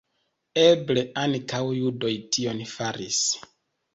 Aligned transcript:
Eble 0.61 1.01
ankaŭ 1.25 1.59
judoj 1.79 2.13
tion 2.37 2.65
faris. 2.75 3.21